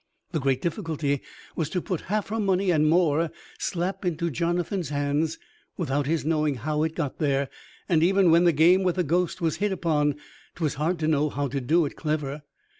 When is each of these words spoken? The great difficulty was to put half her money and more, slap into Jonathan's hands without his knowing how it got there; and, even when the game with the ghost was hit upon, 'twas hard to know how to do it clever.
The 0.31 0.39
great 0.39 0.63
difficulty 0.63 1.21
was 1.55 1.69
to 1.69 1.79
put 1.79 2.01
half 2.09 2.29
her 2.29 2.39
money 2.39 2.71
and 2.71 2.89
more, 2.89 3.29
slap 3.59 4.03
into 4.03 4.31
Jonathan's 4.31 4.89
hands 4.89 5.37
without 5.77 6.07
his 6.07 6.25
knowing 6.25 6.55
how 6.55 6.81
it 6.81 6.95
got 6.95 7.19
there; 7.19 7.49
and, 7.87 8.01
even 8.01 8.31
when 8.31 8.43
the 8.45 8.51
game 8.51 8.81
with 8.81 8.95
the 8.95 9.03
ghost 9.03 9.41
was 9.41 9.57
hit 9.57 9.71
upon, 9.71 10.15
'twas 10.55 10.73
hard 10.73 10.97
to 10.97 11.07
know 11.07 11.29
how 11.29 11.47
to 11.49 11.61
do 11.61 11.85
it 11.85 11.95
clever. 11.95 12.41